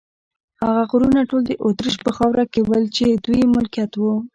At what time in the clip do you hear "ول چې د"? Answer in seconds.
2.63-3.21